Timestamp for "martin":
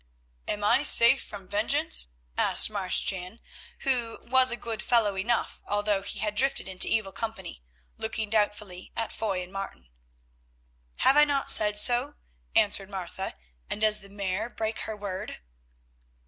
9.53-9.89